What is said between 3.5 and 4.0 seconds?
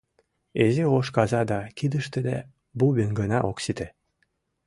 сите.